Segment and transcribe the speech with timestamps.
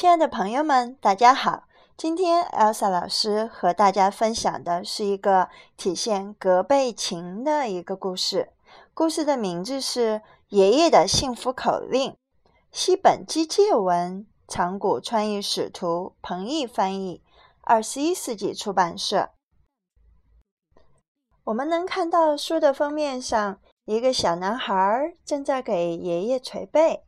[0.00, 1.64] 亲爱的朋友们，大家好！
[1.94, 8.48] 今天 Elsa 老师和大家分享的是一个体现隔辈情的一个故事。
[8.94, 10.14] 故事的名字是
[10.48, 12.12] 《爷爷的幸福口令》，
[12.72, 17.22] 西本基介文，长谷川义使图，彭毅翻译，
[17.60, 19.28] 二十一世纪出版社。
[21.44, 27.04] 我们能看到书的封面上，一个小男孩正在给爷爷捶背。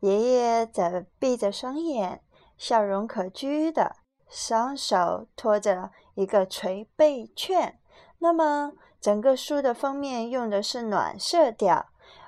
[0.00, 2.22] 爷爷则闭着双眼，
[2.58, 3.96] 笑容可掬的，
[4.28, 7.80] 双手托着一个捶背券。
[8.18, 11.86] 那么，整个书的封面用的是暖色调，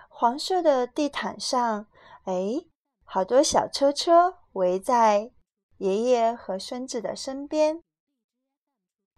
[0.09, 1.87] 黄色的地毯上，
[2.25, 2.65] 哎，
[3.05, 5.33] 好多小车车围在
[5.79, 7.83] 爷爷和孙子的身边。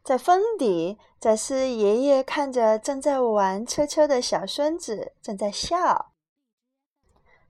[0.03, 6.13] 在封底，则是爷爷看着正在玩车车的小孙子，正在笑。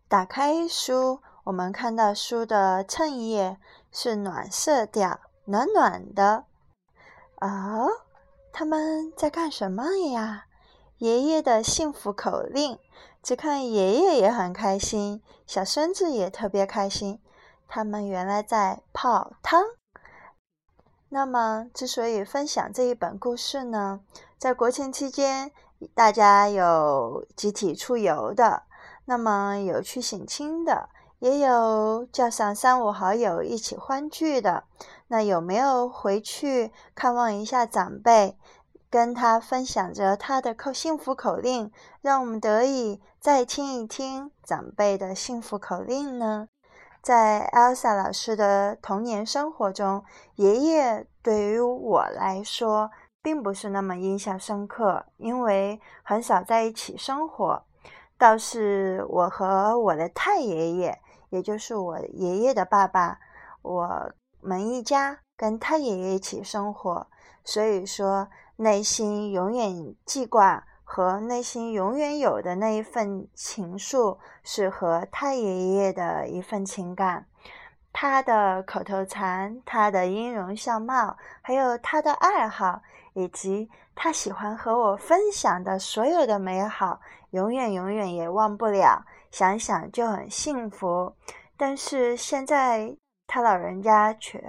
[0.08, 3.58] 打开书，我们看到书的衬页
[3.90, 6.44] 是暖色调，暖暖的。
[7.40, 7.88] 哦，
[8.52, 10.44] 他们在干什么呀？
[10.98, 12.78] 爷爷的幸福口令。
[13.22, 17.20] 只看爷爷也很开心，小孙子也特别开心。
[17.68, 19.62] 他们原来在泡汤。
[21.08, 24.00] 那么，之所以分享这一本故事呢，
[24.38, 25.50] 在国庆期间，
[25.94, 28.62] 大家有集体出游的。
[29.04, 30.88] 那么有去省亲的，
[31.22, 34.64] 也有叫上三五好友一起欢聚的。
[35.06, 38.36] 那有没有回去看望一下长辈，
[38.90, 46.48] 跟他分享着他的口幸福口令，让我们得以再听一听长辈的幸福口令呢？
[47.00, 50.02] 在 Elsa 老师的童年生活中，
[50.34, 52.90] 爷爷对于我来说
[53.22, 57.62] 并不是那么印象深刻，因为很少在一起生活。
[58.18, 61.01] 倒是我和我的太爷爷，
[61.32, 63.18] 也就是我爷爷的爸爸，
[63.62, 67.06] 我们一家跟太爷爷一起生活，
[67.42, 77.26] 所以说内心永远记挂和内心永远有的那一份情愫，是和太爷爷的一份情感。
[77.94, 82.82] 他的口头禅，他的音容笑貌，还有他的爱好，
[83.14, 87.00] 以及他喜欢和我分享的所有的美好。
[87.30, 91.14] 永远永远也忘不了，想想就很幸福。
[91.56, 92.94] 但是现在
[93.26, 94.42] 他老人家却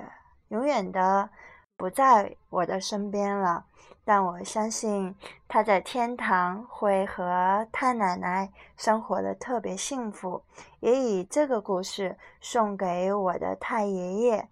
[0.49, 1.29] 永远的
[1.77, 3.65] 不在我的身边了。
[4.05, 5.15] 但我相信
[5.47, 10.43] 他在天堂会和太奶奶生活的特别幸福。
[10.81, 14.49] 也以这个故事送给我的太爷爷，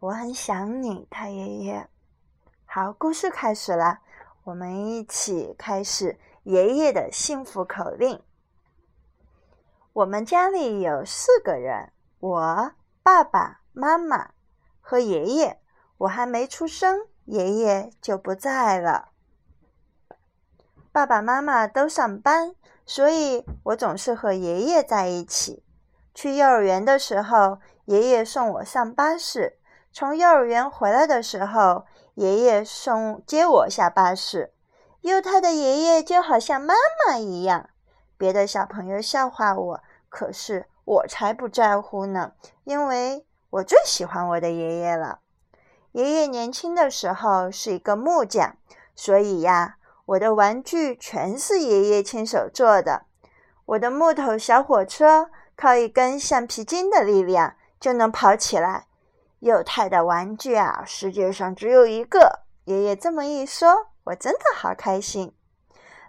[0.00, 1.88] 我很想你，太爷爷。
[2.76, 4.00] 好，故事开始了，
[4.44, 6.18] 我们一起开始。
[6.42, 8.22] 爷爷的幸福口令。
[9.94, 12.72] 我们家里有四个人，我
[13.02, 14.32] 爸爸妈妈
[14.78, 15.58] 和爷爷。
[15.96, 19.08] 我还没出生，爷爷就不在了。
[20.92, 22.54] 爸爸妈妈都上班，
[22.84, 25.64] 所以我总是和爷爷在一起。
[26.14, 29.54] 去幼儿园的时候，爷爷送我上巴士；
[29.90, 31.86] 从幼儿园回来的时候，
[32.16, 34.54] 爷爷送接我下巴士。
[35.02, 36.72] 幼太的爷爷就好像妈
[37.06, 37.68] 妈一样，
[38.16, 42.32] 别的小朋友笑话我，可是我才不在乎呢，
[42.64, 45.18] 因为我最喜欢我的爷爷了。
[45.92, 48.56] 爷爷年轻的时候是一个木匠，
[48.94, 53.02] 所以呀，我的玩具全是爷爷亲手做的。
[53.66, 58.86] 我的木头小火车靠一根橡皮筋的力量就能跑起来。
[59.40, 62.40] 幼太的玩具啊，世界上只有一个。
[62.64, 63.88] 爷爷这么一说。
[64.06, 65.34] 我真的好开心。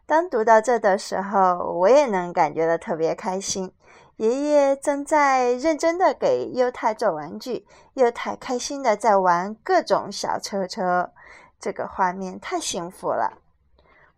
[0.06, 3.74] 当读到这的时候，我也能感觉到特别开心。
[4.18, 7.66] 爷爷正在认真的给幼太做玩具，
[7.96, 11.12] 幼太开心的在玩各种小车车，
[11.60, 13.40] 这个画面太幸福了。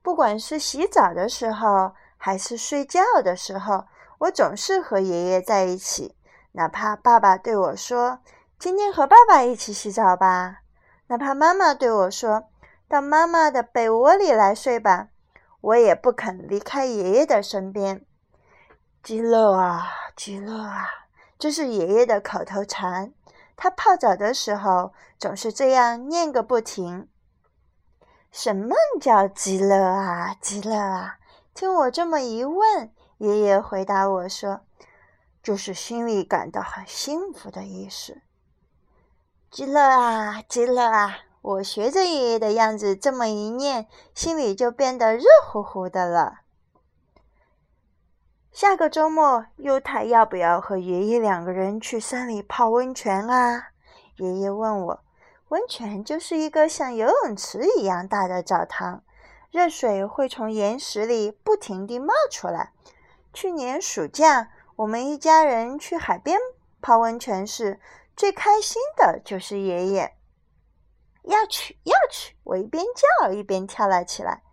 [0.02, 3.86] 不管是洗澡的时候，还是睡觉的时候，
[4.20, 6.16] 我总是和爷爷在一起。
[6.52, 8.20] 哪怕爸爸对我说
[8.60, 10.58] ：“今天和爸爸一起洗澡吧。”
[11.08, 12.50] 哪怕妈妈对我说。
[12.90, 15.10] 到妈妈的被窝里来睡吧，
[15.62, 18.04] 我也不肯离开爷爷的身边。
[19.04, 20.88] 极乐啊，极乐啊，
[21.38, 23.14] 这是爷爷的口头禅。
[23.56, 27.08] 他泡澡的时候总是这样念个不停。
[28.32, 31.20] 什么叫极乐啊，极乐啊？
[31.54, 34.62] 听我这么一问，爷爷回答我说
[35.44, 38.20] ：“就是心里感到很幸福的意思。”
[39.52, 41.18] 极乐啊，极乐啊。
[41.42, 46.42] 我学着爷爷的样子这么一念，心里就变得热乎乎的了。
[48.52, 53.70] 下个周末，优太要不要和爷爷两个人去山里泡温泉啊？
[54.18, 55.00] 爷爷问我。
[55.48, 59.02] 温泉就是一个像游泳池一样大的澡堂，
[59.50, 62.72] 热水会从岩石里不停地冒出来。
[63.34, 66.38] 去年暑假，我们一家人去海边
[66.82, 67.80] 泡温泉时，
[68.20, 70.14] 最开心的就是爷爷。
[71.24, 72.36] 要去，要去！
[72.44, 72.84] 我一边
[73.22, 74.44] 叫一边跳了起来。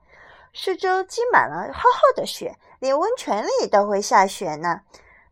[0.54, 4.82] 四周积满了厚厚的雪，连温泉里都会下雪呢。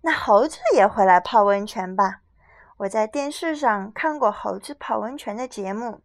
[0.01, 2.23] 那猴子也会来泡温泉吧？
[2.79, 6.01] 我在电视上看过猴子泡温泉的节目。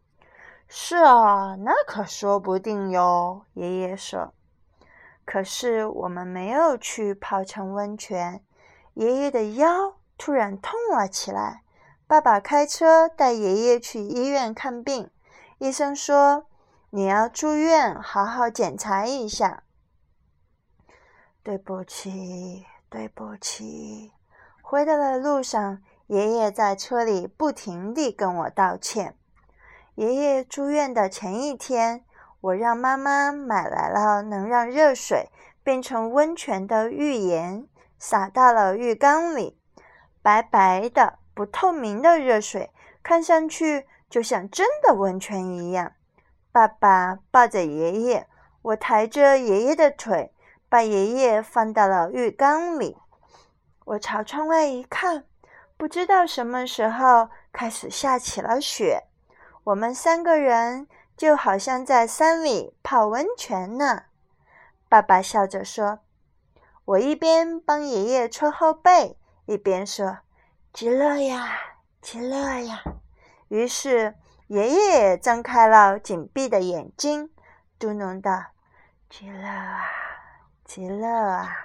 [0.68, 3.44] 是啊，那可说不定哟。
[3.56, 4.36] 爷爷说。
[5.26, 8.44] 可是我们没有去泡成温泉。
[8.94, 11.64] 爷爷的腰突然痛了起来。
[12.10, 15.12] 爸爸开车带爷爷去医院看病。
[15.60, 16.48] 医生说
[16.90, 19.62] ：“你要住院，好好检查一下。”
[21.44, 24.12] 对不起，对不起。
[24.64, 25.84] 回来的路上。
[26.08, 29.16] 爷爷在车里不停地跟我道歉。
[29.94, 32.04] 爷爷住院的前一天，
[32.42, 35.30] 我让妈妈买来了能让热水
[35.62, 37.68] 变成温泉的浴盐，
[38.00, 39.60] 洒到了浴缸里。
[40.24, 42.70] 白白的、不透明的热水，
[43.02, 45.94] 看上去就像真的温泉一样。
[46.52, 48.28] 爸爸抱着爷爷，
[48.62, 50.34] 我抬着爷爷的腿，
[50.68, 52.98] 把爷爷放到了浴缸里。
[53.86, 55.24] 我朝窗外一看。
[55.78, 59.04] 不知道什么时候开始下起了雪，
[59.64, 64.04] 我们三个人就好像在山里泡温泉呢。
[64.90, 66.00] 爸爸笑着说
[66.84, 70.18] ：“我一边帮爷爷搓后背，一边说
[70.72, 71.58] ：‘极乐呀，
[72.02, 72.84] 极乐呀。’
[73.50, 74.16] 于是
[74.48, 77.32] 爷爷睁开了紧闭的眼睛，
[77.80, 78.46] 嘟哝道
[79.10, 79.82] ：‘极乐啊，
[80.64, 81.56] 极乐啊。’”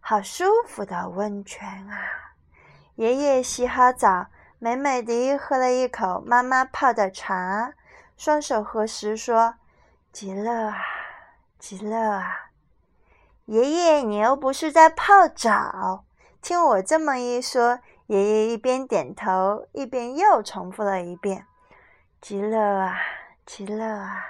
[0.00, 1.98] 好舒服的温泉啊！
[2.94, 4.28] 爷爷洗好澡，
[4.58, 7.74] 美美地喝了一口妈妈泡的茶，
[8.16, 9.56] 双手合十说
[10.12, 10.78] ：“极乐啊，
[11.58, 12.50] 极乐啊！”
[13.46, 16.04] 爷爷，你又不是在泡澡。
[16.40, 21.46] 听我这么一说，爷爷一边点头，一边又重复了一遍
[22.20, 22.96] ：“极乐啊，
[23.44, 24.24] 极乐啊！”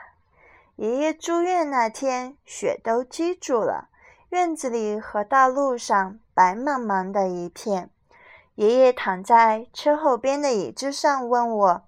[0.76, 3.88] 爷爷住院那天，雪都积住了。
[4.30, 7.90] 院子里和道路上白茫茫的一片。
[8.56, 11.82] 爷爷躺在车后边的椅子上，问我：“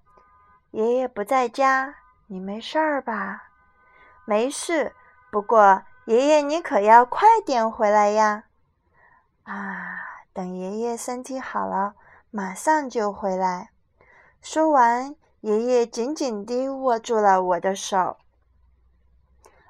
[0.71, 1.95] 爷爷不在家，
[2.27, 3.49] 你没事儿吧
[4.25, 4.95] ？”“没事，
[5.29, 8.45] 不过爷爷你可要快点回来呀
[9.43, 11.95] ！”“啊，等爷爷身体好了，
[12.29, 13.71] 马上就回来。”
[14.41, 18.17] 说完，爷爷紧紧地握住了我的手。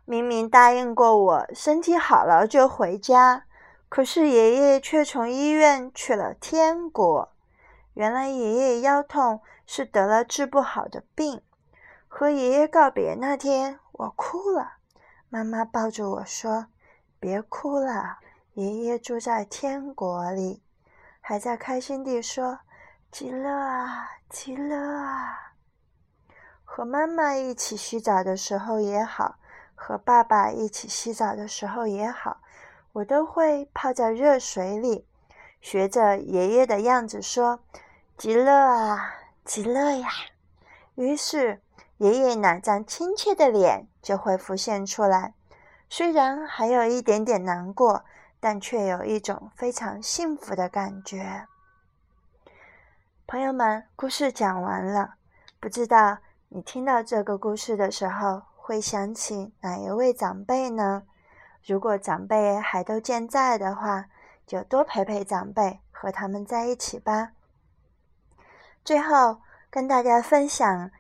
[0.06, 3.46] 明明答应过我，身体好了就回家，
[3.90, 7.32] 可是爷爷却从医院去了天国。
[7.94, 11.42] 原来爷爷腰痛是得了治不好的病。
[12.08, 14.74] 和爷爷告别那天，我哭了。
[15.30, 16.68] 妈妈抱着我说
[17.20, 18.18] ：“别哭了，
[18.54, 20.62] 爷爷住在天国里。”
[21.22, 22.60] 还在开心地说
[23.12, 25.54] ：“极乐啊，极乐啊！”
[26.66, 29.36] 和妈妈一起洗澡的时候也好。
[29.84, 32.40] 和爸爸一起洗澡的时候也好，
[32.94, 35.08] 我都会泡在热水里，
[35.60, 37.62] 学着爷爷的样子说
[38.16, 40.08] ：“极乐啊，极乐呀！”
[40.94, 41.64] 于是，
[41.98, 45.34] 爷爷那张亲切的脸就会浮现出来。
[45.90, 48.06] 虽然还有一点点难过，
[48.42, 51.48] 但却有一种非常幸福的感觉。
[53.26, 55.14] 朋友们，故事讲完了，
[55.62, 56.18] 不知道
[56.50, 58.42] 你听到这个故事的时候。
[58.64, 61.04] 会想起哪一位长辈呢？
[61.66, 64.06] 如果长辈还都健在的话，
[64.46, 67.32] 就多陪陪长辈，和他们在一起吧。
[68.86, 70.92] 最后跟大家分享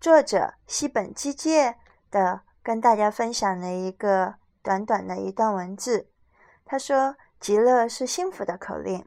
[0.00, 1.76] 作者西本基介
[2.10, 6.09] 的跟大家分享的一个短短的一段文字。
[6.70, 9.04] 他说：“极乐是幸福的口令。”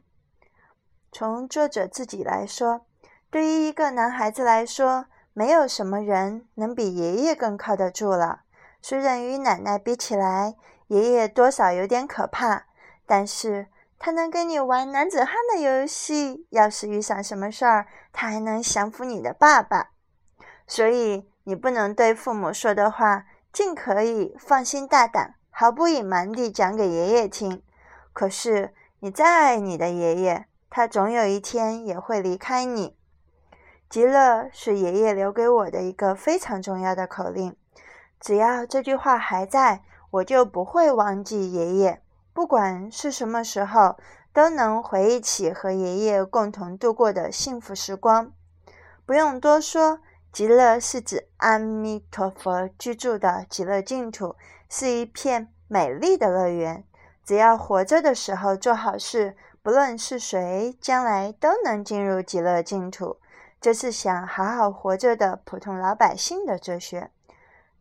[1.13, 2.85] 从作者自己来说，
[3.31, 5.05] 对于一个男孩子来说。
[5.35, 8.41] 没有什么人能比爷爷更靠得住了。
[8.83, 10.53] 虽然与奶奶比起来，
[10.89, 12.65] 爷爷多少有点可怕，
[13.07, 13.65] 但是
[13.97, 16.45] 他能跟你玩男子汉的游戏。
[16.51, 19.89] 要是遇上什么事儿，他还能降服你的爸爸。
[20.67, 27.61] 所以你不能对父母说的话，尽可以放心大胆、毫不隐瞒地讲给爷爷听。
[28.11, 32.97] 可是你再爱你的爷爷，他总有一天也会离开你。
[33.87, 37.55] 极乐是爷爷留给我的一个非常重要的口令，
[38.19, 42.01] 只要这句话还在，我就不会忘记爷爷，
[42.33, 43.97] 不管是什么时候，
[44.33, 48.31] 都能回忆起和爷爷共同度过的幸福时光。
[49.05, 49.99] 不用多说，
[50.33, 54.35] 极乐是指阿弥陀佛居住的极乐净土，
[54.67, 56.83] 是一片美丽的乐园。
[57.23, 63.17] 只要活着的时候做好事，不论是谁，将来都能进入极乐净土。
[63.61, 67.11] 这是想好好活着的普通老百姓的哲学。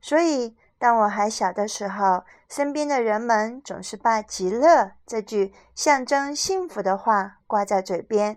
[0.02, 8.36] 所以，当我还小的时候，身边的人们总是把“极乐”这句象征幸福的话挂在嘴边。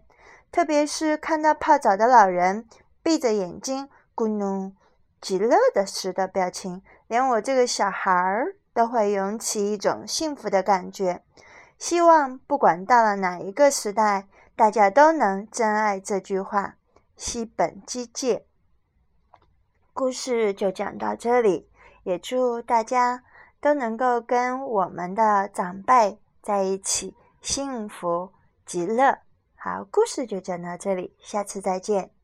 [0.53, 2.65] 特别是看到泡澡的老人
[3.03, 4.71] 闭着眼睛咕哝
[5.19, 8.55] “极乐”的时的表情，连我这个小孩儿。
[8.75, 11.23] 都会涌起一种幸福的感觉。
[11.77, 16.75] 希望不管到了哪一个时代，大家都能珍爱这句话，
[17.15, 18.45] 西本基戒。
[19.93, 21.69] 故事就讲到这里，
[22.03, 23.23] 也祝大家
[23.61, 28.33] 都能够跟我们的长辈在一起，幸福
[28.65, 29.19] 极乐。
[29.55, 32.14] 好，故事就讲到这里，下次再见。